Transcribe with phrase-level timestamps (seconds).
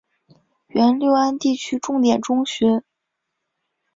[0.65, 2.83] 原六安地区重点中学。